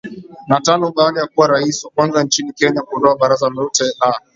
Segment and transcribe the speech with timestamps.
[0.47, 4.21] na tano baada ya kuwa Rais wa kwanza nchini Kenya kuondoa baraza lote la